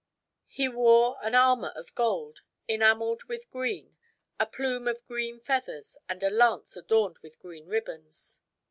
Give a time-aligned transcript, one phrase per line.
[0.47, 3.97] He wore an armor of gold enameled with green,
[4.39, 8.39] a plume of green feathers, and a lance adorned with green ribbons.